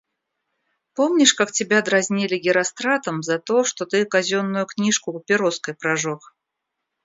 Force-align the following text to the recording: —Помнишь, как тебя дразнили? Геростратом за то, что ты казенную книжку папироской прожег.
—Помнишь, 0.95 1.35
как 1.35 1.51
тебя 1.51 1.79
дразнили? 1.83 2.35
Геростратом 2.39 3.21
за 3.21 3.37
то, 3.37 3.63
что 3.63 3.85
ты 3.85 4.03
казенную 4.03 4.65
книжку 4.65 5.13
папироской 5.13 5.75
прожег. 5.75 6.33